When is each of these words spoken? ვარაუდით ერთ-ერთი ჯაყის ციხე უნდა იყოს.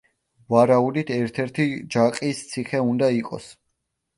ვარაუდით 0.53 1.11
ერთ-ერთი 1.17 1.67
ჯაყის 1.97 2.41
ციხე 2.55 2.83
უნდა 2.89 3.15
იყოს. 3.19 3.53